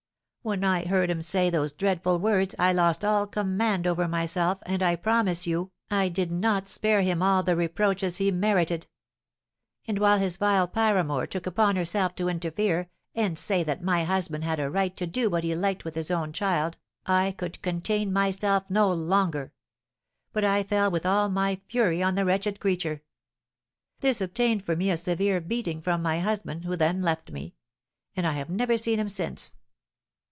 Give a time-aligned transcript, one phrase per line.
[0.43, 4.81] "When I heard him say those dreadful words I lost all command over myself, and,
[4.81, 8.87] I promise you, I did not spare him all the reproaches he merited.
[9.87, 14.43] And when his vile paramour took upon herself to interfere, and say that my husband
[14.43, 16.75] had a right to do what he liked with his own child,
[17.05, 19.53] I could contain myself no longer;
[20.33, 23.03] but I fell with all my fury on the wretched creature.
[23.99, 27.53] This obtained for me a severe beating from my husband, who then left me;
[28.15, 29.53] and I have never seen him since."